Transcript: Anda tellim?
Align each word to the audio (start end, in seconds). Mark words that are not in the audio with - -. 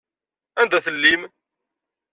Anda 0.61 0.79
tellim? 0.85 1.21